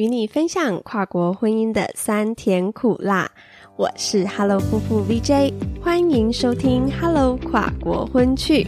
[0.00, 3.30] 与你分享跨国婚姻的酸甜苦辣。
[3.76, 8.66] 我是 Hello 夫妇 VJ，欢迎收听 Hello 跨国婚趣。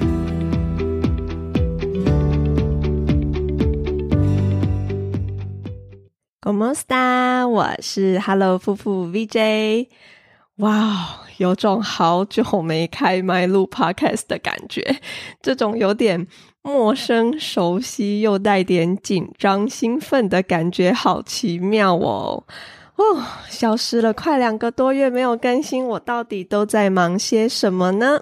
[6.43, 7.49] Como sta？
[7.49, 9.89] 我是 Hello 夫妇 VJ。
[10.57, 15.01] 哇，有种好久没开麦录 Podcast 的感觉，
[15.41, 16.27] 这种有点
[16.63, 22.45] 陌生、熟悉又带点紧张、兴奋的感觉，好奇妙哦！
[22.95, 23.03] 哦，
[23.49, 28.21] 消失了快两个多月没有更新，我到底都在忙些什么呢？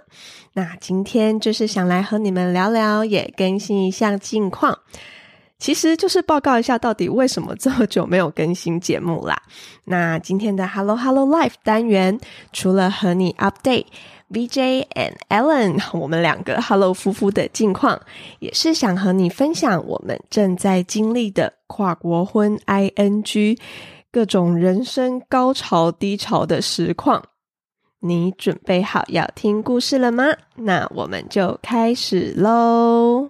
[0.55, 4.79] 那今天就是想来和你们聊聊，也更新一下近况。
[5.59, 9.43] 其实就是报告一下，到底为什么这么久没有更新节目啦？
[9.85, 12.19] 那今天的 Hello Hello Life 单元，
[12.55, 13.85] 除了和你 update
[14.33, 18.01] VJ and Ellen 我们两个 Hello 夫妇的近况，
[18.39, 23.59] 也是想和你分享我们正在经历的跨国婚 ING
[24.13, 27.23] 各种人生高潮低潮的实况。
[28.03, 30.25] 你准备好要听故事了吗？
[30.57, 33.29] 那我们就开始喽。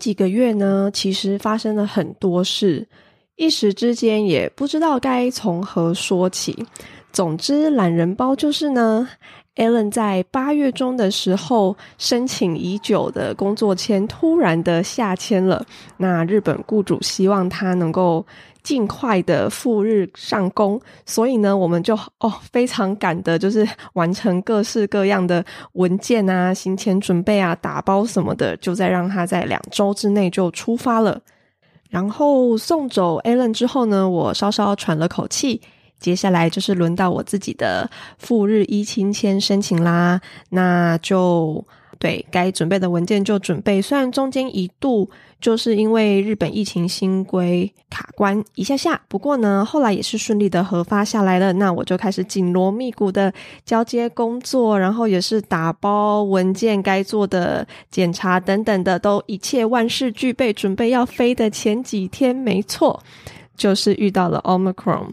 [0.00, 2.88] 几个月呢，其实发生了很多事，
[3.36, 6.66] 一时之间也不知道该从何说起。
[7.12, 9.06] 总之，懒人包就是呢
[9.56, 15.64] ，Allen 在八月中的时候申请已久的工作签突然的下签了。
[15.98, 18.26] 那日本雇主希望他能够。
[18.62, 31.20] 尽快的赴日上工，所以呢，我们就哦非常赶的，就是完成各式各样的文件啊、行前准备啊、打包什么的，就在让他在两周之内就出发了。
[31.88, 35.60] 然后送走 Allen 之后呢，我稍稍喘了口气，
[35.98, 41.64] 接下来就是轮到我自己的赴日一亲签申请啦，那就。
[42.00, 51.52] 对该准备的文件就准备，虽然中间一度就是因为日本疫情新规卡关一下下，不过呢，后来也是顺利的核发下来了。
[51.52, 53.30] 那我就开始紧锣密鼓的
[53.66, 62.98] 交接工作，然后也是打包文件，该做的检查等等的，都一切万事俱备，准备要飞的前几天，没错，
[63.58, 65.10] 就是遇到了 Omicron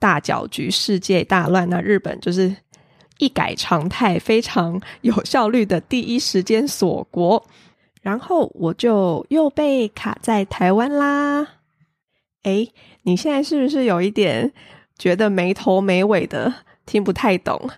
[0.00, 1.70] 大搅局，世界大乱。
[1.70, 2.56] 那日本就是。
[3.18, 7.42] 一改常态，非常有效率的第一时间锁国，
[8.02, 11.46] 然后我就又被卡在台湾啦。
[12.42, 12.70] 诶，
[13.02, 14.52] 你现在是不是有一点
[14.98, 16.52] 觉得没头没尾的，
[16.84, 17.70] 听不太懂？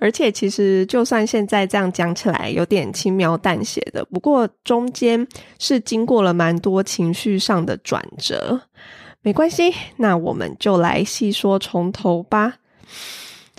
[0.00, 5.26] 而且其实就算现在这样讲起来有点轻描淡写的，不过中间
[5.58, 8.60] 是经过了蛮多情绪上的转折。
[9.22, 12.58] 没关系，那我们就来细说从头吧。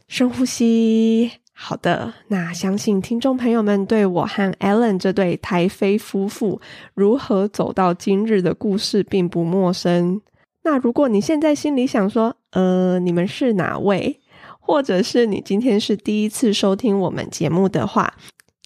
[0.09, 2.11] 深呼吸，好的。
[2.29, 6.59] 那相信听众朋友们对我和 Allen 这对台菲夫妇
[6.95, 10.19] 如何走到今日的故事并不陌生。
[10.63, 14.19] 那如果你现在心里想说，呃，你们是哪位？
[14.59, 18.15] 或者是你今天是第一次收听我们节目的话。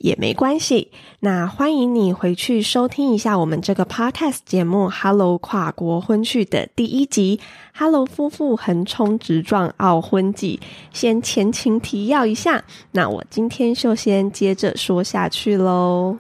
[0.04, 0.92] 也没关系，
[1.22, 7.38] 那欢迎你回去收听一下我们这个 podcast 节目《Hello 跨国婚趣》的第一集
[7.74, 10.60] 《Hello 夫妇横冲直撞奥婚记》。
[10.92, 16.18] 先前情提要一下，那我今天就先接着说下去喽。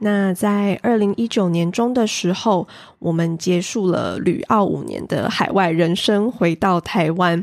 [0.00, 7.42] 那在二零一九年中的时候，我们结束了旅澳五年的海外人生，回到台湾。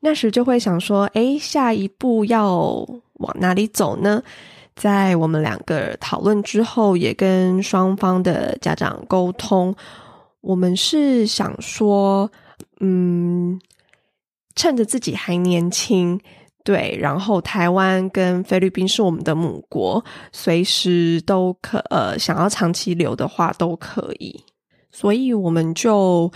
[0.00, 2.86] 那时就会想说，诶，下一步要。
[3.20, 4.22] 往哪里走呢？
[4.76, 9.74] 在我们两个讨论之后，也跟双方的家长沟通，
[10.40, 12.30] 我们是想说，
[12.80, 13.60] 嗯，
[14.54, 16.18] 趁着自己还年轻，
[16.64, 24.42] 对，然后台湾跟菲律宾是我们的母国，随时都可，呃，想要长期留的话都可以，
[24.90, 26.32] 所以我们就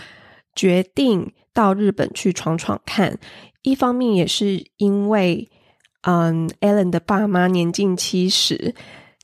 [0.53, 3.17] 决定到日本去闯闯看。
[3.63, 5.49] 一方面也是因为。
[6.07, 8.73] 嗯，Allen 的爸妈年近七十，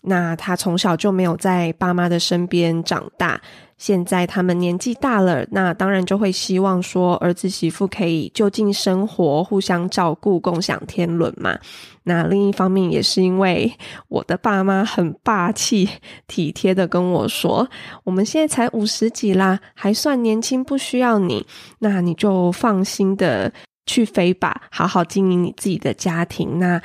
[0.01, 3.39] 那他从小就没有在爸妈的身边长大。
[3.77, 11.57] 现在他们年纪大了，那当然就会希望说儿子媳妇可以就近生活，互相照顾，共享天伦嘛。
[12.03, 13.71] 那另一方面也是因为
[14.07, 15.89] 我的爸妈很霸气、
[16.27, 17.67] 体贴的跟我说
[18.05, 21.45] ：“我们现在才五十几啦，还算年轻，不需要你，
[21.79, 23.51] 那你就放心的。”
[23.85, 26.59] 去飞吧，好好经营你自己的家庭。
[26.59, 26.81] 那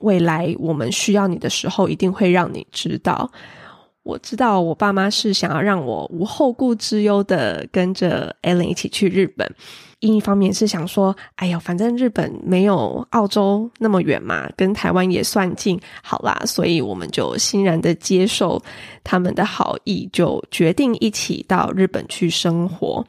[0.00, 3.30] 未来我们需要你的时候，一定会让你知道。
[4.02, 9.50] 我知道我爸妈是想要让我无后顾之忧的跟着 Ellen 一起去日本。
[10.00, 18.62] 另一方面是想说，哎呦，反正日本没有澳洲那么远嘛，跟台湾也算近，好啦，所以我们就欣然的接受
[19.02, 23.02] 他们的好意，就决定一起到日本去生活。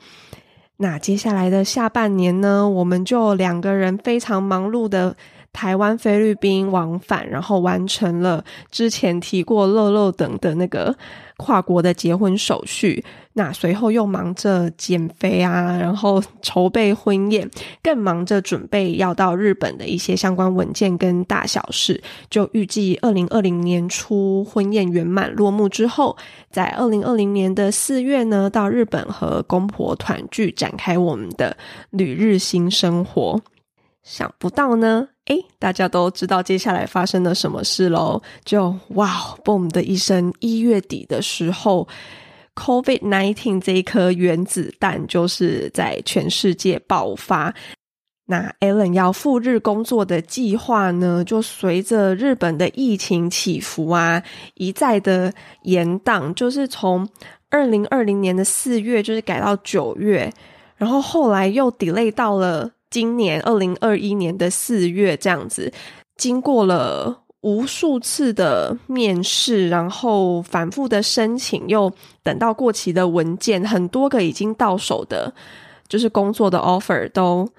[0.77, 5.15] 那接下来的下半年呢，我们就两个人非常忙碌的。
[5.55, 10.93] 台湾、菲律宾往返，然后完成了之前提过乐乐等的那个
[11.37, 13.05] 跨国的结婚手续。
[13.37, 17.49] 那随后又忙着减肥啊，然后筹备婚宴，
[17.83, 22.01] 更忙着准备要到日本的一些相关文件跟大小事。
[22.29, 26.15] 就预计二零二零年初婚宴圆满落幕之后，
[26.49, 31.57] 在二零二零年的四月呢，到日本和公婆团聚，展开我们的
[31.89, 33.41] 旅日新生活。
[34.01, 38.21] 想不到呢，诶，大家都知道接下来发生了什么事喽？
[38.43, 39.09] 就哇
[39.43, 41.87] ，boom 的一声，一月底的时候
[42.53, 47.51] ，COVID nineteen 这一颗原子弹就是在全世界爆发。
[48.27, 54.21] 那 Allen 要赴日工作的计划呢，就随着日本的疫情起伏啊，
[54.53, 55.33] 一再的
[55.63, 57.07] 延宕，就是从
[57.49, 60.31] 二零二零年的四月，就是改到九月，
[60.75, 62.74] 然后后来又 delay 到了。
[62.95, 65.69] 今年二零二一年的四月，这样子，
[66.15, 71.91] 经过了无数次的面试，然后反复的申请，又
[72.23, 75.33] 等到过期的文件，很多个已经到手的，
[75.89, 77.49] 就是工作的 offer，都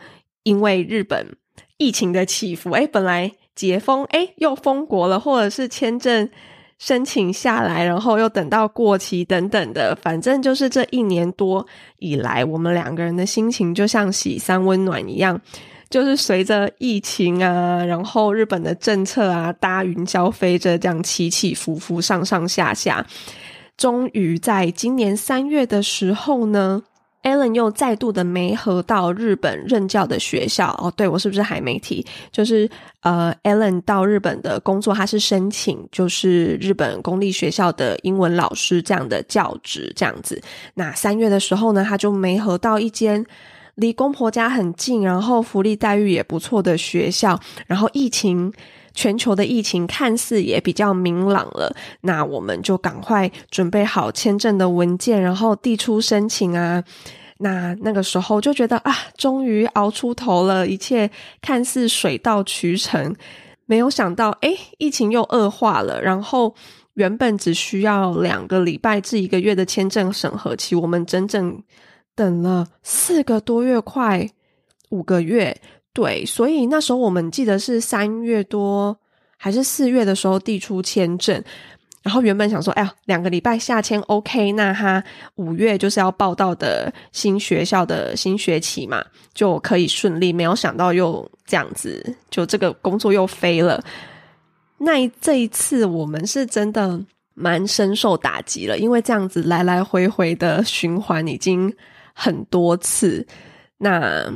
[0.44, 1.36] 因为日本
[1.76, 6.30] 疫情的起伏，哎，本来解封，哎，又封国了，或者是签证。
[6.78, 11.66] 申请下来，然后又等到过期等等的，反正就是这一年多
[11.98, 15.40] 以来，我们两个人的心情就像喜三温暖一样，
[15.88, 23.06] 就是随着疫情啊，然后日本的政策啊，搭云霄飞着这样起起伏伏，上上下下，
[23.76, 26.82] 终于在今年三月的时候呢。
[27.26, 32.06] Allen 又再度的没合到日本任教的学校哦，对我是不是还没提？
[32.30, 32.70] 就是
[33.00, 40.40] 呃，Allen 到日本的工作，他是申请就是日本公立学校的英文老师这样的教职这样子。
[40.74, 43.26] 那三月的时候呢，他就没合到一间
[43.74, 47.40] 离公婆家很近，然后福利待遇也不错的学校。
[47.66, 48.52] 然后疫情。
[48.96, 56.82] 全球的疫情看似也比较明朗了，那我们就赶快准备好签证的文件，然后递出申请啊。
[57.38, 61.10] 那那个时候就觉得啊，终于熬出头了，一切
[61.42, 63.14] 看似水到渠成。
[63.66, 66.00] 没有想到，哎，疫情又恶化了。
[66.00, 66.54] 然后
[66.94, 71.62] 原本只需要两个礼拜至一个月的签证审核期，我们整整
[72.14, 74.26] 等了四个多月，快
[74.88, 75.60] 五个月。
[75.96, 78.94] 对，所以那时候我们记得是三月多
[79.38, 81.42] 还是四月的时候递出签证，
[82.02, 85.02] 然后原本想说，哎呀，两个礼拜下签 OK，那他
[85.36, 89.02] 五月就是要报到的新学校的新学期嘛，
[89.32, 90.34] 就可以顺利。
[90.34, 93.82] 没有想到又这样子，就这个工作又飞了。
[94.76, 97.00] 那这一次我们是真的
[97.32, 101.74] 蛮深受打击了，因为这样子来来回回的循环已经
[102.12, 103.26] 很多次，
[103.78, 104.30] 那。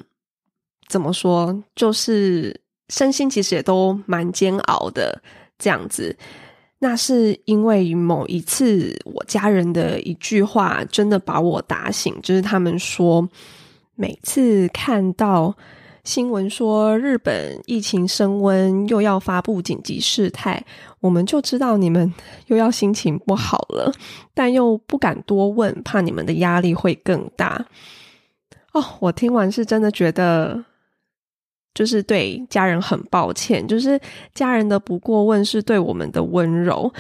[0.91, 1.57] 怎么说？
[1.77, 5.23] 就是身心其实也都蛮煎熬的
[5.57, 6.15] 这样子。
[6.81, 12.19] 那是因为某一次我家人的一句话，真的把我打醒。
[12.23, 13.29] 就是他们说，
[13.95, 15.55] 每次看到
[16.05, 20.65] 新闻说日本疫情升温，又要发布紧急事态，
[21.01, 22.13] 我们就知道你们
[22.49, 23.93] 又要心情不好了，
[24.33, 27.67] 但又不敢多问，怕你们的压力会更大。
[28.73, 30.65] 哦，我听完是真的觉得。
[31.81, 33.99] 就是对家人很抱歉，就是
[34.35, 36.93] 家人的不过问是对我们的温柔，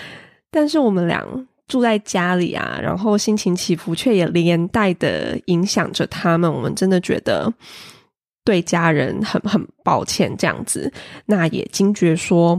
[0.50, 1.22] 但是我们俩
[1.68, 7.52] 住在家里啊，然后心情起伏却也连带的影响着他们，我们真的觉得
[8.42, 10.90] 对家人很很抱歉这样子，
[11.26, 12.58] 那也惊觉说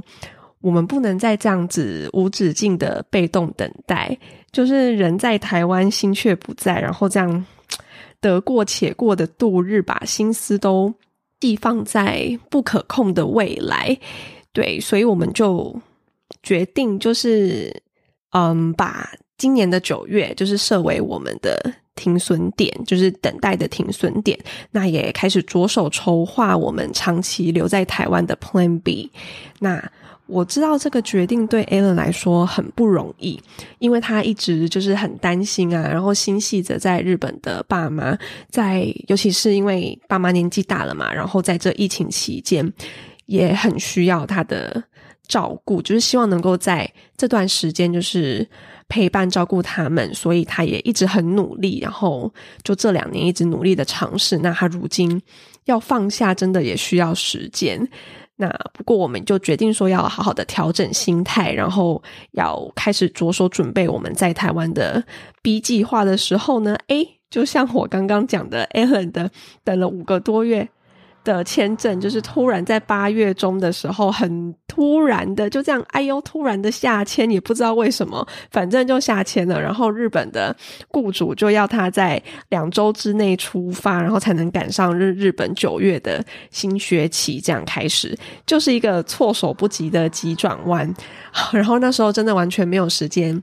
[0.59, 4.15] 我们不能再这样子无止境的被动等待，
[4.51, 7.45] 就是人在台湾心却不在，然后这样
[8.21, 10.93] 得过且过的度日，把心思都。
[11.41, 13.97] 寄放在不可控的未来，
[14.53, 15.75] 对，所以我们就
[16.41, 17.81] 决定，就是
[18.29, 24.39] 嗯，把今年的九月就是设为我们的停损点，就是等待的停损点。
[24.69, 29.11] 那也开始着手筹划我们长期留在台湾的 Plan B。
[29.59, 29.91] 那
[30.27, 33.37] 我知道这个决定对 Alan 来说很不容易，
[33.79, 38.17] 因为他一直就是很担心啊，然后心系着在日本的爸妈，
[38.49, 42.71] 在尤其是因为爸妈年纪大了嘛，然后在这疫情期间
[43.25, 44.81] 也很需要他的
[45.27, 48.47] 照顾，就是希望能够在这段时间就是
[48.87, 54.37] 陪伴照顾他们，所以他也一直很努力，然后就这两年一直努力的尝试。
[54.37, 55.21] 那他如今
[55.65, 57.85] 要放下，真的也需要时间。
[58.41, 65.03] 那不过我们就决定说要好好的调整心态，然后要开始着手准备我们在台湾的
[65.43, 69.29] B 计划的时候呢，诶，就像我刚刚讲的，Allen 的
[69.63, 70.67] 等了五个多月。
[71.23, 79.61] 的签证就是突然在八月中的时候，很突然的就这样，哎呦，突然的下签，也不知道为什么，反正就下签了。
[79.61, 80.55] 然后日本的
[80.89, 90.91] 雇主就要他在两周之内出发，然后才能赶上日日本九月的新学期，这样开始，就是一个措手不及的急转弯。
[91.53, 93.41] 然后那时候真的完全没有时间。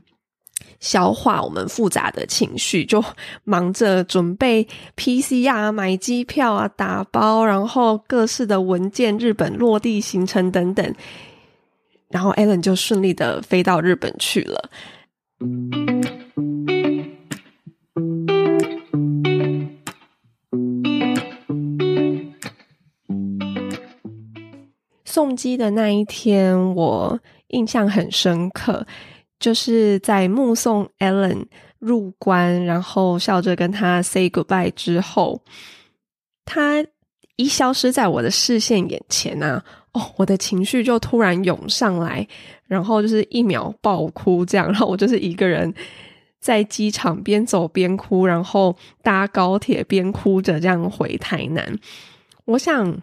[0.79, 3.03] 消化我们复杂的情绪，就
[3.43, 10.95] 忙着准备 PCR、买机票啊、打包，然后各式的文件、日本落地行程等等，
[12.09, 14.69] 然后 Allen 就顺利的飞到日本去了。
[25.05, 28.85] 送机的那一天，我印象很深刻。
[29.39, 31.45] 就是在目送 Ellen
[31.79, 35.41] 入关，然后笑着跟他 say goodbye 之后，
[36.43, 36.85] 他
[37.37, 42.27] 一消失在我的视线眼前啊，哦，我的情绪就突然涌上来，
[42.67, 45.73] 然后就是一秒爆哭，这样，然后我就是一个人
[46.41, 51.79] 在机场边走边哭，然后搭高铁边哭着这样回台南，
[52.45, 53.01] 我想。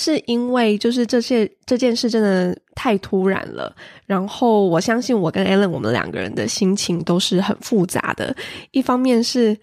[0.00, 3.74] 是因为就是这些这件事真的太突然了，
[4.06, 8.32] 然后我相信我跟 Allen 我们两个人的心情都是很复杂的。
[8.70, 9.58] 一方面是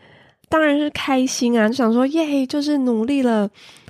[0.49, 3.49] 当然是开心啊，就想说耶，就是努力了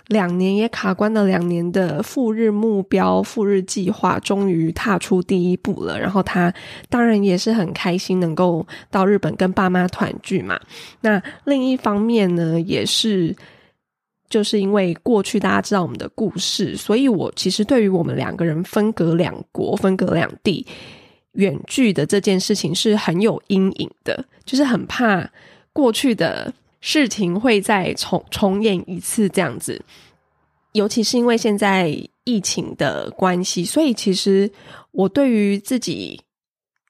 [0.09, 5.99] 两年也卡关了两年的赴日目标、赴日计划，终于踏出第一步了。
[5.99, 6.53] 然后他
[6.89, 10.59] 当然也是很开心能够到日本跟爸妈团聚嘛。
[11.01, 13.35] 那另一方面呢，也是。
[14.35, 20.67] 就是因为过去大家知道我们的故事，所以我其实对于我们两个人分隔两国、分隔两地、
[21.35, 25.31] 远距的这件事情是很有阴影的，就是很怕
[25.71, 29.81] 过去的事情会再重重演一次这样子。
[30.73, 34.51] 尤其是因为现在疫情的关系，所以其实
[34.91, 36.19] 我对于自己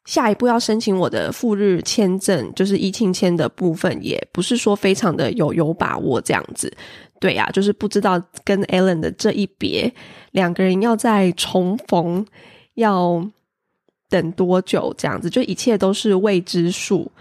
[0.05, 6.75] 下一步要申请我的赴日签证，就是疫情签的部分，也不是说非常的有有把握这样子。
[7.25, 9.91] 对呀，就是不知道跟 Allen 的这一别，
[10.29, 12.23] 两个人要再重逢，
[12.75, 13.27] 要
[14.07, 14.93] 等多久？
[14.95, 17.11] 这样子，就一切都是未知数。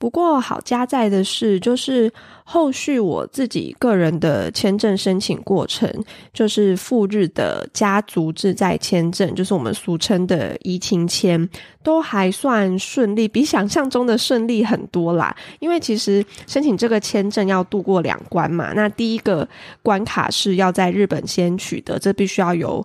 [0.00, 2.10] 不过好加在的是，就是
[2.42, 5.86] 后续我自己个人的签证申请过程，
[6.32, 11.46] 就是赴日的家族自在签证，就是我们俗称的移情签，
[11.82, 15.36] 都还算顺利，比想象中的顺利很多啦。
[15.58, 19.46] 因为其实申请这个签证要度过两关嘛，那第一个
[19.82, 22.84] 关卡是要在日本先取得，这必须要有。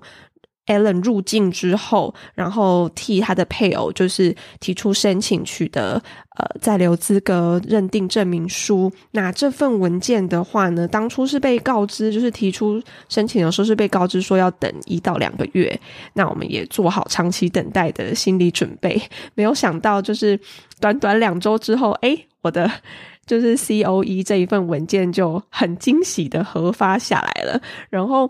[0.67, 6.01] Allen 入境之后，然后替他的配偶就是提出申请取得
[6.37, 8.91] 呃在留资格认定证明书。
[9.11, 15.79] 那这份文件的话呢，当初是被告知，就是提出申请的时候是被告知说要等一到两个月。
[16.13, 18.99] 那我们也做好长期等待的心理准备，
[19.35, 20.39] 没有想到就是
[20.79, 22.69] 短短两周之后，哎，我的
[23.27, 28.29] 就是 C O E 这一份文件就很惊喜的核发下来了，然后。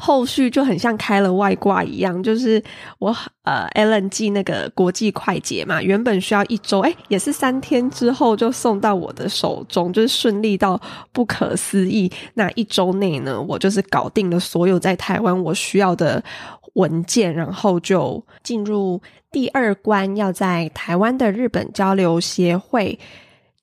[0.00, 2.62] 后续就很像开了外挂一样，就是
[3.00, 12.10] 我呃，Allen 寄那个国际快捷嘛，原本需要一周，哎，也是三天之后就送到我的手中，就是顺利到不可思议。
[12.34, 16.22] 那一周内呢，我就是搞定了所有在台湾我需要的
[16.74, 19.02] 文件，然后就进入
[19.32, 22.96] 第二关，要在台湾的日本交流协会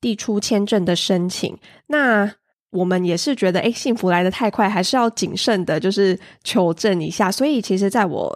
[0.01, 1.57] 递出签证的申请。
[1.87, 2.29] 那
[2.75, 7.31] 我们也是觉得，哎，幸福来的太快，还是要谨慎的，就是求证一下。
[7.31, 8.29] 所以，其实在我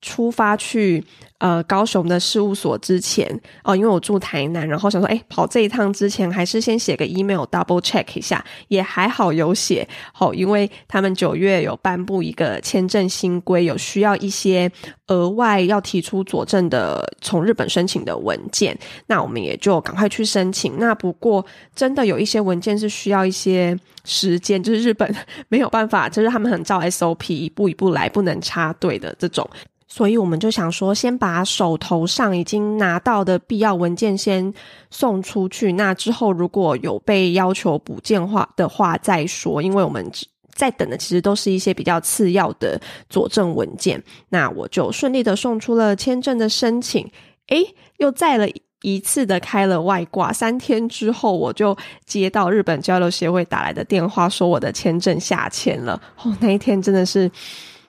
[0.00, 1.04] 出发去。
[1.38, 3.24] 呃，高雄的事务所之前
[3.62, 14.68] 哦，因为我住台南，然后想说，哎，跑这一趟之前，还是先写个 email double check 一下，也还好有写好，因为他们九月有颁布一个签证新规，有需要一些
[15.06, 18.76] 额外要提出佐证的从日本申请的文件，
[19.06, 20.76] 那我们也就赶快去申请。
[20.80, 25.08] 那不过真的有一些文件是需要一些时间，就是日本
[25.46, 29.48] 没有办法，就是他们很照 SOP 一步一步来，不能插队的这种。
[29.90, 34.52] 所以我们就想说，先把手头上已经拿到的必要文件先
[34.90, 35.72] 送出去。
[35.72, 40.06] 那之后如果有被要求补件话的话再说，因为我们
[40.54, 42.78] 在等的其实都是一些比较次要的
[43.08, 44.00] 佐证文件。
[44.28, 47.10] 那我就顺利的送出了签证的申请，
[47.46, 48.46] 诶，又再了。
[48.82, 51.76] 一次的开了外挂，三天之后我就
[52.06, 56.00] 接到日本交流协会打来的电话，说我的签证下签了。
[56.22, 57.28] 哦，那一天真的是。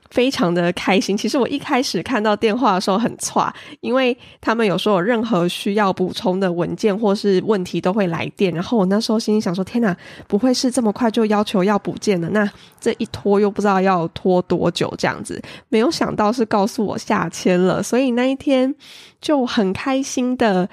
[0.09, 1.15] 非常的开心。
[1.15, 8.53] 其实我一开始看到电话的时候很差，因为他们有说有任何需要补充的文件或是问题都会来电。
[8.53, 9.95] 然后我那时候心里想说：天哪，
[10.27, 12.29] 不会是这么快就要求要补件的？
[12.29, 12.49] 那
[12.79, 15.41] 这一拖又不知道要拖多久这样子。
[15.69, 18.73] 没有想到是告诉我下签了，所以那一天
[19.21, 20.69] 就很开心的。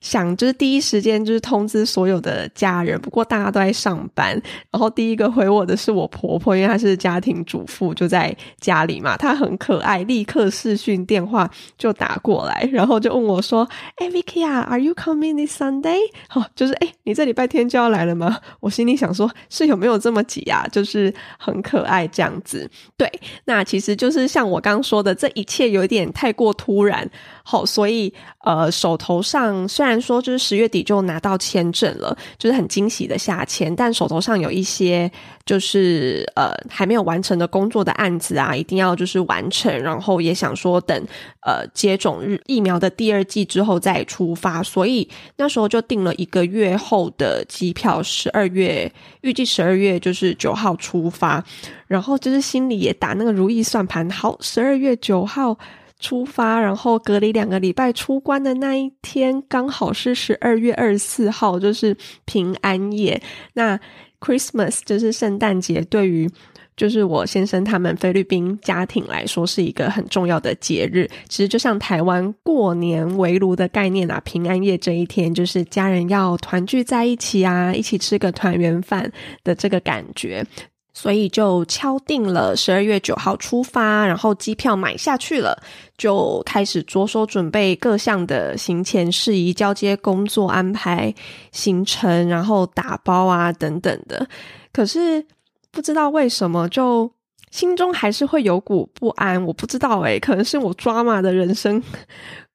[0.00, 4.40] 想就是第一时间就是通知所有的家人，不过大家都在上班。
[4.70, 9.16] 然后第一个回我的是我婆婆，因为她是家庭主妇，就在家里嘛。
[9.16, 16.00] 她很可爱，立刻视讯电话就打过来，然后就问我说：“哎，Vicky 啊，Are you coming this Sunday？”
[16.34, 18.38] 哦，就是哎，你这礼拜天就要来了吗？
[18.60, 20.66] 我心里想说，是有没有这么急啊？
[20.72, 22.68] 就是很可爱这样子。
[22.96, 23.06] 对，
[23.44, 27.08] 那其实就是像我刚说的，这一切有点太过突然。
[27.50, 28.14] 好，所以
[28.44, 35.10] 呃，手头上虽然说就是十月底就拿到签证了，就是很惊喜的下签，但手头上有一些
[35.44, 40.96] 就是呃还没有完成的工作的案子啊，一定要就是完成，然后也想说等
[41.44, 48.88] 呃接种日疫苗的第二季之后再出发，所以那时候就订了一个月后的机票，十二月
[49.22, 51.44] 预计十二月就是九号出发，
[51.88, 55.58] 然后就是心里也打那个如意算盘，好，十二月九号。
[56.00, 63.22] 出发，然后隔离两个礼拜出关的那一天，刚好是十二月二十四号，就是平安夜。
[63.52, 63.78] 那
[64.18, 66.28] Christmas 就是圣诞节，对于
[66.76, 71.08] 就是我先生他们菲律宾家庭来说，是一个很重要的节日。
[71.28, 79.10] 其实就像台湾过年围炉的概念啊，平安夜这一天，就是家人要团聚在一起啊，一起吃个团圆饭
[79.44, 80.44] 的这个感觉。
[80.92, 85.56] 所以就敲定了十二月九号出发，然后机票买下去了，
[85.96, 91.14] 就开始着手准备各项的行前事宜、交接工作、安排
[91.52, 94.26] 行程，然后打包啊等等的。
[94.72, 95.24] 可是
[95.70, 97.10] 不知道为什么，就
[97.50, 99.44] 心中还是会有股不安。
[99.46, 101.82] 我不知道诶，可能是我抓马的人生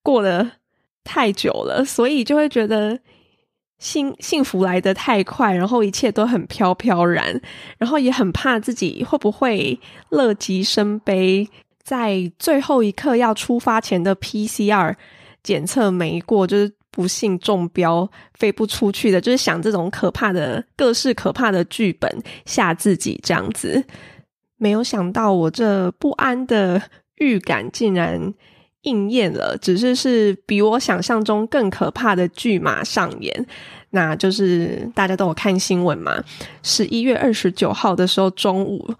[0.04, 0.52] 过得
[1.04, 3.00] 太久了，所以就会觉得。
[3.78, 7.42] 幸幸福来得太快，然后一切都很飘飘然，
[7.78, 11.48] 然后也很怕自己会不会乐极生悲，
[11.84, 14.96] 在最后一刻要出发前的 PCR
[15.44, 22.10] 检测没过，就是不幸中标飞不出去的，就是想这种可怕的各式可怕的剧本
[22.46, 23.84] 吓自己这样子。
[24.58, 26.82] 没有想到我这不安的
[27.18, 28.34] 预感竟然
[28.86, 33.46] 应验了，只是是比我想象中更可怕的剧码上演。
[33.92, 36.22] 那就是大家都有看新闻嘛？
[36.64, 38.94] 十一月二十九号的时候中午，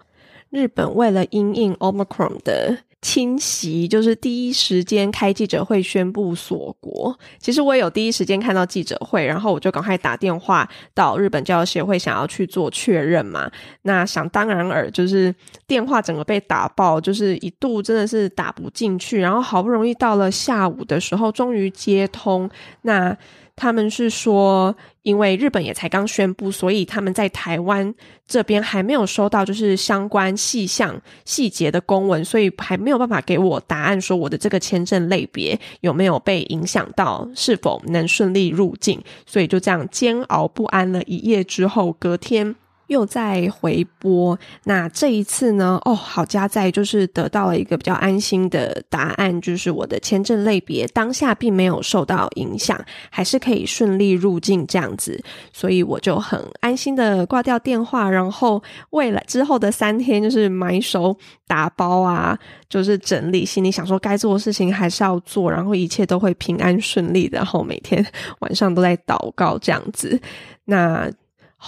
[0.50, 7.16] 日本为了因应 Omicron 的侵袭，就是第一时间开记者会宣布锁国。
[7.38, 13.50] 其实我也有第一时间看到记者会，然后我就赶快打电话到日本教育协会，想要去做确认嘛。
[13.82, 15.32] 那想当然尔，就是
[15.66, 19.20] 电话整个被打爆，就是一度真的是打不进去。
[19.20, 22.50] 然后好不容易到了下午的时候，终于接通。
[22.82, 23.16] 那
[23.56, 27.94] 他们是说，因为日本也才刚宣布，所以他们在台湾
[28.26, 42.54] 这边还没有收到就是相关细项细节的公文，所以还没有办法给我答案，说我的这个签证类别有没有被影响到，是否能顺利入境，所以就这样煎熬不安了一夜之后，隔天。
[42.88, 45.80] 又在回拨，那这一次呢？
[45.84, 55.22] 哦，好家在就是得到了一个比较安心的答案，就是我的签证类别当下并没有受到影响，还是可以顺利入境这样子，
[55.52, 68.04] 所以我就很安心的挂掉电话，然后未来之后的三天就是买手打包啊，就是整理，心里想说该做的事情还是要做，然后一切都会平安顺利，然后每天
[68.38, 70.20] 晚上都在祷告这样子，
[70.64, 71.10] 那。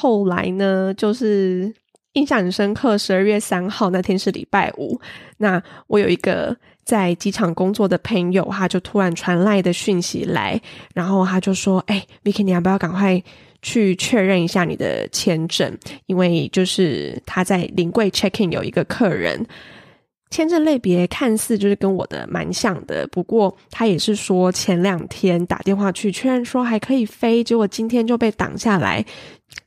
[0.00, 1.74] 后来呢，就是
[2.12, 2.96] 印象很深刻。
[2.96, 5.00] 十二月三号那天是礼拜五，
[5.38, 10.60] 那我有一个在机场工作的朋友，他就突然传来的讯息来，
[10.94, 13.20] 然后他就说：“哎，Vicky，你要不要赶快
[13.60, 15.76] 去确认一下你的签证？
[16.06, 19.44] 因为就是他在临柜 check in 有一个客人。”
[20.30, 29.04] 签证类别看似就是跟我的蛮像的，不过他也是说前两天打电话去确认说还可以飞，结果今天就被挡下来，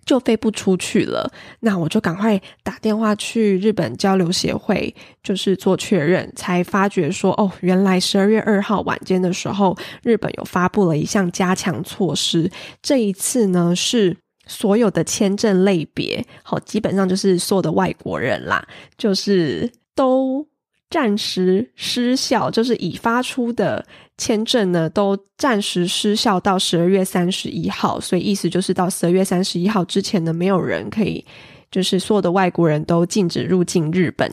[0.05, 1.31] 就飞不出去了。
[1.61, 4.93] 那我就赶快打电话去日本交流协会，
[5.23, 12.49] 就是做确认，才发觉说哦，原来十二月二号晚间的时候，日本有发布了一项加强措施，
[12.81, 14.17] 这一次呢是。
[14.47, 20.45] 所有的签证类别，好，基本上就是所有的外国人啦，就是都
[20.91, 23.83] 暂时失效，就是已发出的
[24.17, 27.97] 签证呢，都暂时失效到十二月三十一号。
[27.97, 31.25] 所以意思就是到十二月三十一号之前呢，没有人可以，
[31.71, 34.29] 就是所有的外国人都禁止入境日本。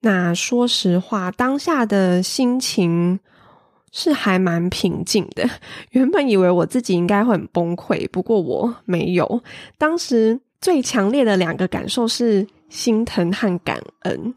[0.00, 3.18] 那说实话，当下的心情
[3.92, 5.48] 是还蛮平静的。
[5.90, 9.42] 原本以为我自己应该会很崩溃，不过我没有。
[9.78, 14.34] 当时最强烈的两个感受是心疼和感恩，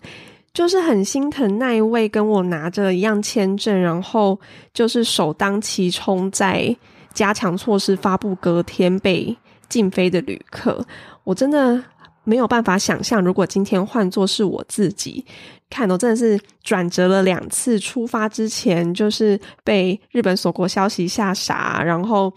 [0.53, 4.39] 就是很心疼那一位跟我拿着一样签证，然后
[4.73, 6.75] 就是首当其冲在
[7.13, 9.35] 加强措施发布隔天被
[9.67, 10.85] 禁飞的旅客。
[11.23, 11.83] 我真的
[12.29, 15.25] 没有办法想象，如果今天换作是我自己。
[15.67, 17.79] 看，我真的是转折了两次。
[17.79, 22.31] 出发之前就是被日本锁国消息吓傻，然后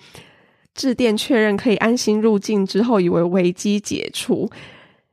[0.75, 4.51] 致电确认可以安心入境之后，以为危机解除，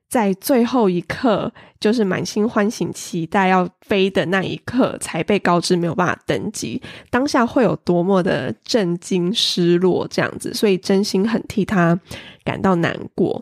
[0.09, 6.81] 在最后一刻，就是满心欢喜期待要飞的那一刻，才被告知没有办法登机。
[7.09, 11.97] 当下会有多么的震惊、失落这样子，所以真心很替他
[12.43, 13.41] 感到难过。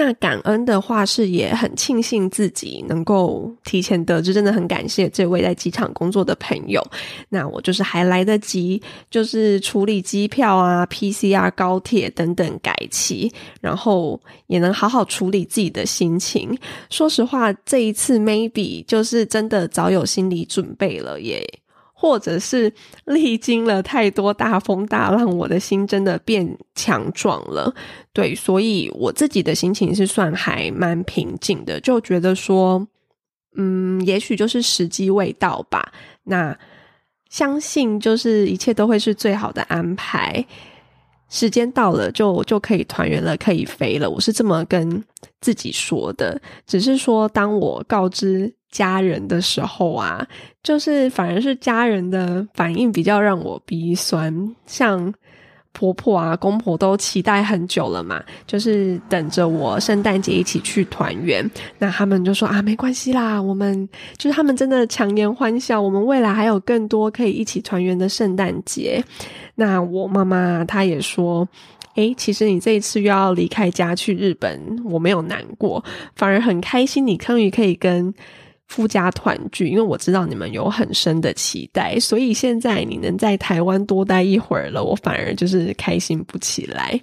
[0.00, 6.80] 那感恩的话是也很庆幸自己能够提前得知，真的很感谢这位在机场工作的朋友。
[7.28, 8.80] 那我就是还来得及，
[9.10, 16.56] 就是处理机票啊、PCR、高铁等等改期，然后也能好好处理自己的心情。
[16.90, 21.44] 说实话，这一次 maybe 就是真的早有心理准备了耶。
[22.00, 22.72] 或者是
[23.06, 27.74] 历经了太多大风大浪，我的心真的变强壮了。
[28.12, 32.86] 对，所以我自己的心情是算还蛮平静的，就觉得说，
[33.56, 35.92] 嗯，也许就是时机未到吧。
[36.22, 36.56] 那
[37.30, 40.46] 相信就是一切都会是最好的安排，
[41.28, 44.08] 时间到了就就可以团圆了，可以飞了。
[44.08, 45.02] 我是这么跟
[45.40, 46.40] 自己说的。
[46.64, 48.54] 只是说，当我告知。
[48.70, 50.26] 家人的时候啊，
[50.62, 54.54] 就是反而是家人的反应比较让我鼻酸。
[54.66, 55.12] 像
[55.72, 61.48] 婆婆啊、公婆都期待很久了嘛，就是等着我圣诞节一起去团圆。
[61.78, 69.02] 那他们就说啊，没关系啦，我们就是他们真的强颜欢笑，我们未来还有更多可以一起团圆的圣诞节。
[69.54, 71.46] 那我妈妈她也说，
[71.94, 75.84] 诶，其实你这一次又要离开家去日本，我没有难过，
[76.16, 78.12] 反而很开心，你终于可以跟。
[78.68, 87.00] 夫家团聚，因为我知道你们有很深的期待，所以现在你能在台湾多待一会儿了，我反而就是开心不起来，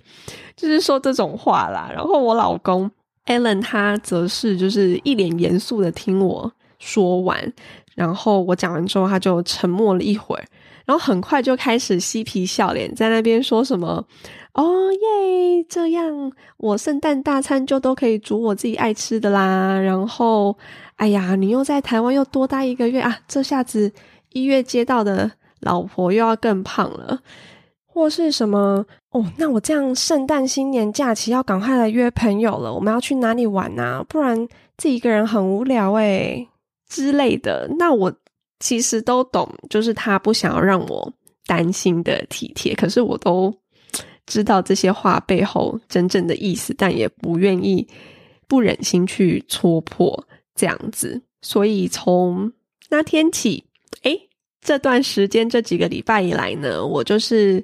[0.56, 1.89] 就是说这种话啦。
[1.91, 2.89] 然后我老公
[3.25, 7.51] Alan 他则是就是一脸严肃的听我说完，
[7.95, 10.45] 然后我讲完之后，他就沉默了一会儿，
[10.86, 14.06] 然后很快就开始嬉皮笑脸，在那边说什么。
[14.54, 15.65] 哦耶！
[15.67, 19.78] 这样我圣诞大餐就都可以煮我自己爱吃的啦。
[19.78, 20.58] 然后，
[20.95, 23.91] 哎呀，你又在台湾又多待一个月啊，这下子
[24.29, 27.19] 一月接到的老婆又要更胖了，
[27.86, 29.25] 或是什么哦？
[29.38, 34.03] 那我这样圣诞新年假期要赶快来约朋友了，我们要去哪里玩啊？
[34.08, 36.47] 不然自己一个人很无聊诶
[36.88, 37.69] 之类的。
[37.77, 38.13] 那我
[38.60, 41.13] 其实都懂，就是他不想要让我
[41.45, 43.53] 担心的体贴，可是我都。
[44.27, 47.88] 知道这些话背后真正的意思，但也不愿意、
[48.47, 50.25] 不忍心去戳破
[50.56, 51.22] 这样子。
[51.41, 52.52] 所以从
[52.89, 53.65] 那天起，
[54.02, 54.18] 哎，
[54.62, 57.63] 这段时间这几个礼拜以来呢，我就是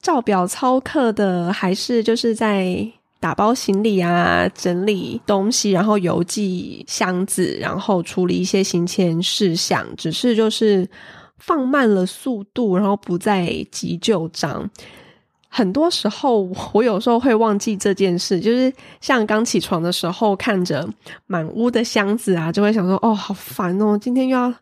[0.00, 2.86] 照表操课的，还是就是在
[3.18, 9.86] 打包行李啊、整理东西，然后邮寄箱子，然后处理一些行前事项。
[9.96, 10.88] 只是就是
[11.38, 14.68] 放慢了速度，然后不再急就章。
[15.54, 20.88] 很多时候，我有时候会忘记这件事，就是像刚起床的时候，看着
[21.26, 24.52] 满屋的箱子啊，就会想说：“哦，好烦哦，今天又要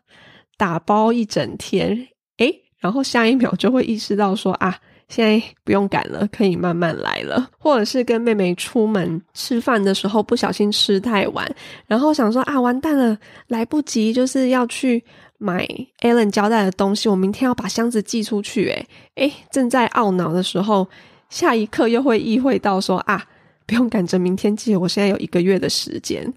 [0.57, 4.77] 打包一整天。”诶，然后下一秒就会意识到说：“啊，
[5.07, 11.49] 现在不用赶了，可以慢慢来了。”或者是跟妹妹出门吃饭的时候，不小心吃太晚，
[11.87, 15.01] 然后想说：“啊，完蛋了，来不及，就是要去。”
[15.43, 15.67] 买
[16.01, 18.67] Alan 交代的东西，我明天要把箱子寄出去。
[18.69, 20.87] 诶诶正在懊恼的时候，
[21.31, 23.25] 下一刻又会意会到说啊，
[23.65, 26.31] 不用赶着明天寄，我现在有一个月的时间。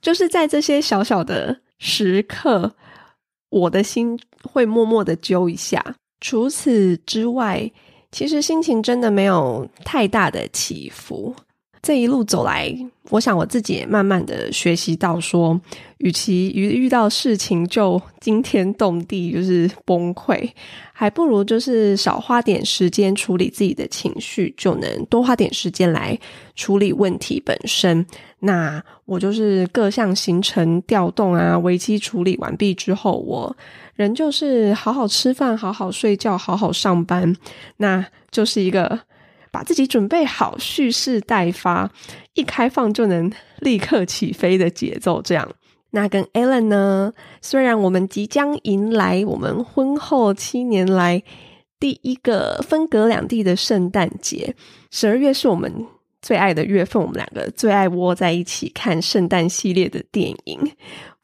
[0.00, 2.72] 就是在这些小小的时刻，
[3.50, 5.82] 我的心会默默的揪一下。
[6.20, 7.68] 除此之外，
[8.12, 11.34] 其实心情真的没有太大的起伏。
[11.84, 12.74] 这一路走来，
[13.10, 15.60] 我想我自己也慢慢的学习到，说，
[15.98, 20.50] 与其遇遇到事情就惊天动地，就是崩溃，
[20.94, 26.18] 还不如就是少花点时间处理自己的情绪，就能多花点时间来
[26.54, 28.06] 处理问题本身。
[28.38, 33.54] 那我就是各项行程调动啊，危机处理完毕之后，我
[33.94, 37.36] 人就是好好吃饭，好好睡觉，好好上班，
[37.76, 39.00] 那就是一个。
[39.54, 41.88] 把自己准备好，蓄势待发，
[42.32, 45.22] 一开放就能立刻起飞的节奏。
[45.22, 45.48] 这样，
[45.92, 47.12] 那跟 Alan 呢？
[47.40, 51.22] 虽然我们即将迎来我们婚后七年来
[51.78, 54.56] 第一个分隔两地的圣诞节，
[54.90, 55.72] 十二月是我们
[56.20, 60.72] 最爱的月份，我们两个最爱窝在一起看圣诞系列的电影。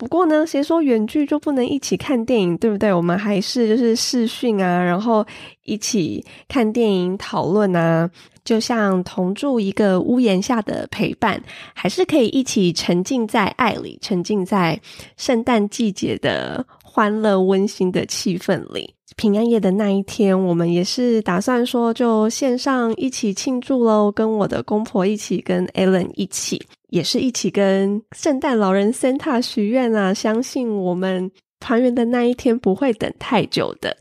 [0.00, 2.90] 不过呢，谁说远距就不能一起看电影，对不对？
[2.90, 5.22] 我们还是就是视讯啊，然后
[5.64, 8.10] 一起看电影讨论啊，
[8.42, 11.38] 就像同住一个屋檐下的陪伴，
[11.74, 14.80] 还是可以一起沉浸在爱里，沉浸在
[15.18, 18.94] 圣诞季节的欢乐温馨的气氛里。
[19.16, 26.58] 平安夜的那一天，我们也是打算说就线上一起庆祝喽，跟我的公婆一起，跟 Alan 一起。
[26.90, 30.12] 也是一起跟圣诞老人 Santa 许愿啊！
[30.12, 33.96] 相信我们团圆的那一天不会等太久的，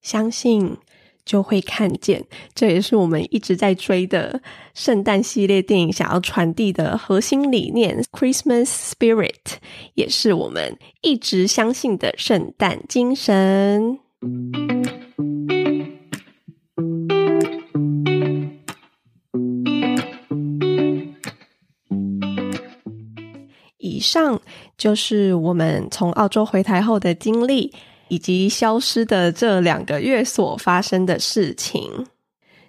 [0.00, 0.76] 相信
[1.24, 2.24] 就会看见。
[2.54, 4.40] 这也是我们一直在追的
[4.74, 9.58] 圣诞系列电影想要传递的核心理念，Christmas Spirit，
[9.94, 13.98] 也是我们一直相信的圣诞精神。
[24.00, 24.40] 以上
[24.78, 27.70] 就是我们从澳洲回台后的经历，
[28.08, 32.06] 以及消失的这两个月所发生的事情。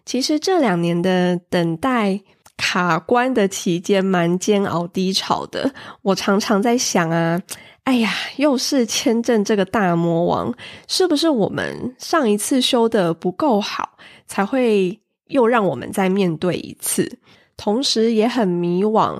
[0.05, 2.19] 其实这两年的等待
[2.57, 5.73] 卡关的期间，蛮煎熬低潮的。
[6.01, 7.41] 我常常在想啊，
[7.85, 10.53] 哎呀，又是签证这个大魔王，
[10.89, 17.19] 是不是我们上一次修的不够好，才会又让我们再面对一次？
[17.55, 19.17] 同时也很迷惘。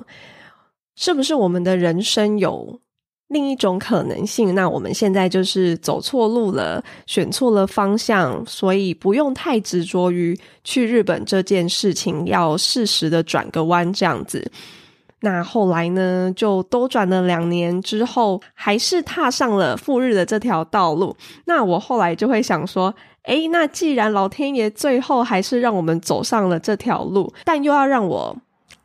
[0.96, 2.80] 是不是我们的人生有
[3.28, 4.54] 另一种可能性？
[4.54, 14.50] 那我们现在就是走错路了，选错了方向，所以不用太执着于去日本这件事情，要适时的转个弯这样子。
[15.20, 21.16] 那后来呢，就都转了两年之后，还是踏上了赴日的这条道路。
[21.46, 28.36] 那我后来就会想说，诶，那既然老天爷最后还是让我们走上了这条路，但又要让我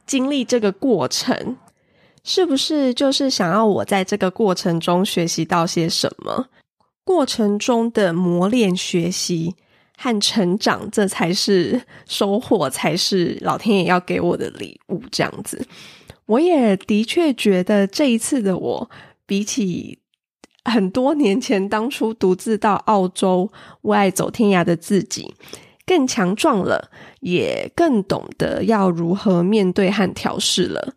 [0.05, 1.57] 经历这个过程。
[2.27, 6.47] 是不是就是想要我在这个过程中学习到些什么？
[7.05, 9.55] 过程中的磨练、学习
[9.95, 15.01] 和成长，这才是收获，才是老天爷要给我的礼物。
[15.09, 15.65] 这样子，
[16.25, 18.89] 我也的确觉得这一次的我，
[19.25, 19.99] 比起
[20.65, 23.49] 很多年前当初独自到澳洲
[23.83, 25.33] 为爱走天涯的自己，
[25.85, 30.93] 更强壮了，也更懂得要如何面对和调试了。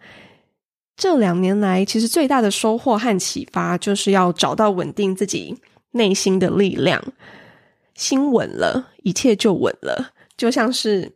[1.00, 5.56] 这两年来，其实最大的收获和启发，就是要找到稳定自己
[5.92, 7.02] 内心的力量。
[7.94, 10.10] 心稳了，一切就稳了。
[10.36, 11.10] 就像是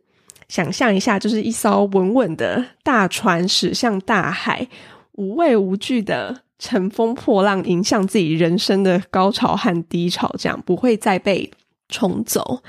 [0.47, 4.67] 想象一下，就是一艘稳稳的大船驶向大海，
[5.11, 11.51] 无畏无惧的乘风破浪，迎向自己人生的高潮和低潮，这样不会再被
[11.89, 12.63] 冲走。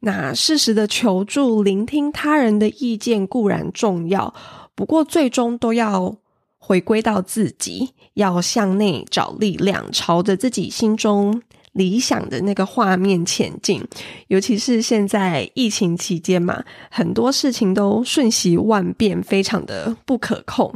[0.00, 4.32] 那适时的求助、聆听他人的意见固然重要，
[4.74, 6.16] 不过最终都要。
[6.64, 13.84] 回归到自己，要向内找力量，朝着自己心中理想的那个画面前进。
[14.28, 20.72] 尤其是现在疫情期间嘛，很多事情都瞬息万变，非常的不可控。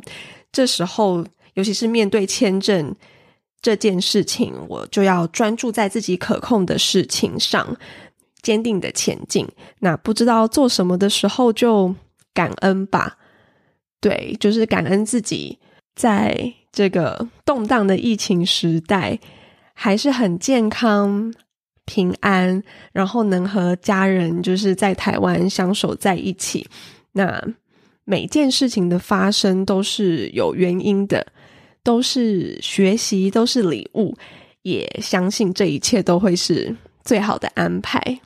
[0.50, 2.92] 这时候，尤其是面对签证
[3.62, 7.76] 这件事情，我就要专注在自己可控的事情上，
[8.42, 9.46] 坚定的前进。
[9.78, 11.94] 那不知道做什么的时候，就
[12.34, 13.18] 感恩吧。
[14.00, 15.58] 对，就是感恩自己。
[15.96, 19.18] 在这个动荡的疫情时代，
[19.72, 21.34] 还是很健康、
[21.86, 26.68] 平安，然后能和家人就是在台湾相守在一起。
[27.12, 27.42] 那
[28.04, 31.26] 每件事情的发生都是有原因的，
[31.82, 34.14] 都是学习，都是礼物。
[34.62, 38.20] 也相信这一切都会是最好的安排。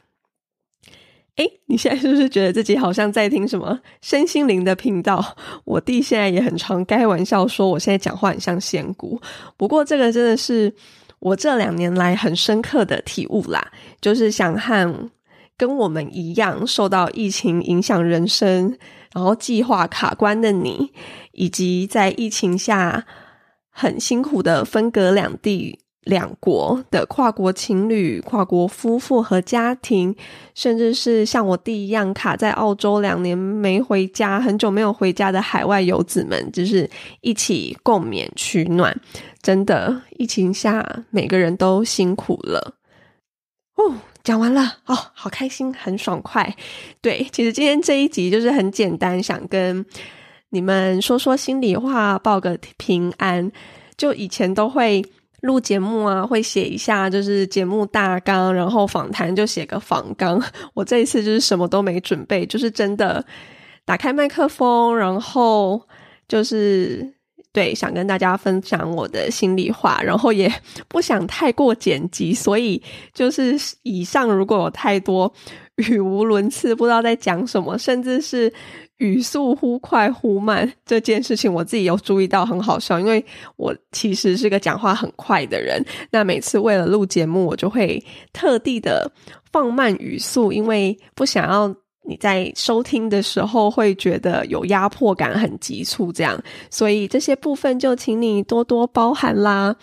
[1.41, 5.25] 哎，你现在是不是觉得自己好像在听什么身心灵的频道？
[5.65, 9.19] 我弟现在也很常开玩笑说，我现在讲话很像仙姑。
[9.57, 10.71] 不过这个真的是
[11.19, 13.73] 我这两年来很深刻的体悟啦，
[14.03, 15.11] 就是想和
[15.57, 18.77] 跟我们一样受到疫情影响人生
[19.15, 20.93] 然后计划卡关的你，
[21.33, 23.07] 以及在疫情下
[23.71, 25.79] 很辛苦的分隔两地。
[26.05, 30.17] 两国的跨国情侣、跨国夫妇和家庭，
[30.55, 36.89] 甚至是像我弟一样卡在澳洲两年没回家、很久没有回家的海外游子们，就是
[37.21, 38.99] 一起共勉取暖。
[39.43, 42.75] 真的，疫情下每个人都辛苦了。
[43.77, 46.57] 哦，讲完了哦，好开心，很爽快。
[47.03, 49.85] 对，其实今天这一集就是很简单，想跟
[50.49, 53.53] 你们说说心里话，报个平安。
[53.99, 55.05] 就以前都会。
[55.43, 60.43] 录节目啊，会写一下就是节目大纲，然后访谈就写个访纲。
[60.75, 63.25] 我这一次就是什么都没准备，就是真的
[63.85, 65.81] 打开麦克风，然后
[66.29, 67.15] 就是
[67.53, 70.53] 对想跟大家分享我的心里话，然后也
[70.89, 72.83] 不想太过剪辑，所以
[73.15, 75.33] 就是以上如果有太多
[75.77, 78.53] 语无伦次，不知道在讲什么，甚至是。
[79.01, 83.01] 语速忽快忽慢这件事情，我自己有注意到，很好笑。
[83.01, 83.25] 因为
[83.57, 89.11] 我其实是个讲话很快的人，那每次为了录节目，我就会特地的
[89.51, 91.75] 放慢语速，因为不想要
[92.07, 96.39] 你在收听的时候会觉得有压迫感、很急促这样。
[96.71, 99.75] 所以这些部分就请你多多包涵啦。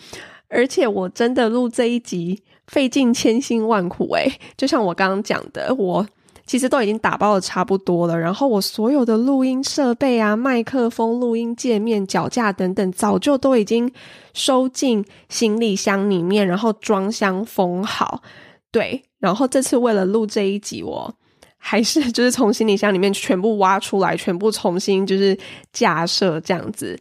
[0.48, 6.06] 而且我真的录这一集费尽千辛万苦诶，就像我刚刚讲的，我。
[6.48, 13.92] 其实都已经打包的差不多了，然后我所有的录音设备啊、麦克风、录音界面、脚架等等，早就都已经
[14.32, 18.22] 收进行李箱里面，然后装箱封好。
[18.70, 21.14] 对，然后这次为了录这一集，我
[21.58, 25.36] 还是 就是从行李箱里面全部挖出来，全部重新就是
[25.70, 26.98] 架设这样子。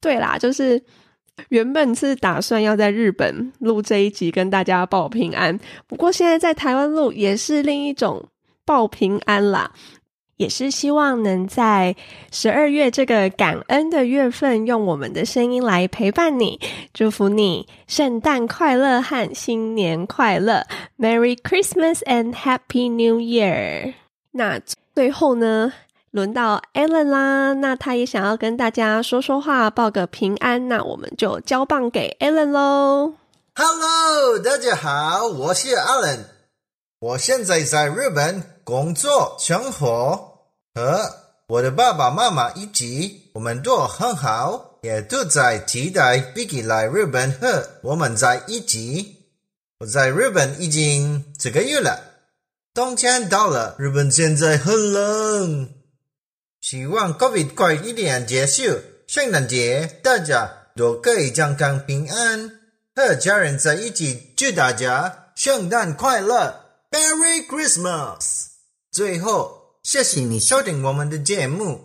[0.00, 0.82] 对啦，就是
[1.50, 5.56] 原本是打算要在日本录这一集跟大家报平安，
[5.86, 8.26] 不过现在在台湾录也是另一种。
[8.68, 9.70] 报平安啦，
[10.36, 11.96] 也是希望能在
[12.30, 16.60] 十二月这个感恩的月份，用我们的声音来陪伴你，
[16.92, 20.66] 祝福你圣诞快乐和新年快乐
[20.98, 23.94] ，Merry Christmas and Happy New Year。
[24.32, 24.60] 那
[24.94, 25.72] 最后呢，
[26.10, 33.14] 轮到 Alan 啦，那他也想要跟大家说说话，报个平安，那我们就交棒给 Alan 喽。
[33.54, 36.26] Hello，大家好，我是 Alan，
[37.00, 38.57] 我现在在日本。
[38.68, 41.10] 工作生活和
[41.46, 49.24] 我的爸爸妈妈一起，我们都很好，也都在期待 Biggy 来日本和我们在一起。
[49.78, 51.98] 我在日本已经几个月了，
[52.74, 55.70] 冬天到了，日本现在很冷。
[56.60, 62.60] 希望 COVID 快一点结束，圣诞节大家都可以健康平安，
[62.94, 64.34] 和家人在一起。
[64.36, 68.47] 祝大家圣诞快乐，Merry Christmas！
[68.90, 71.78] 最后，谢谢你收听我们的节目。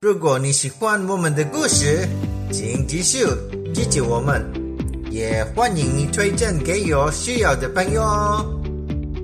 [0.00, 2.06] 如果你喜欢我们的故事，
[2.52, 3.24] 请继续
[3.74, 4.44] 支持我们，
[5.10, 8.44] 也欢迎你推荐给有需要的朋友哦。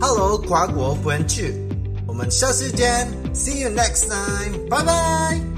[0.00, 1.52] Hello，跨国粉丝，
[2.06, 5.55] 我们下次见，See you next time，拜拜。